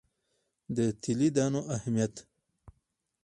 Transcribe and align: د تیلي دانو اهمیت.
د 0.75 0.77
تیلي 1.01 1.29
دانو 1.35 1.61
اهمیت. 1.75 2.15